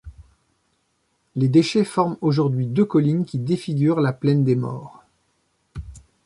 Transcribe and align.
Les 1.35 1.47
déchets 1.47 1.83
forment 1.83 2.17
aujourd'hui 2.21 2.65
deux 2.65 2.85
collines 2.85 3.23
qui 3.23 3.37
défigurent 3.37 3.99
la 3.99 4.13
plaine 4.13 4.43
des 4.43 4.55
Maures. 4.55 5.03